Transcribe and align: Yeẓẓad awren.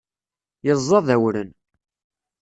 Yeẓẓad 0.65 1.07
awren. 1.15 1.49